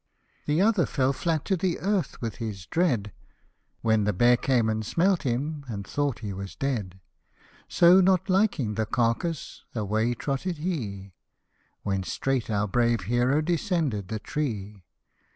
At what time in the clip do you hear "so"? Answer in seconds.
7.67-8.01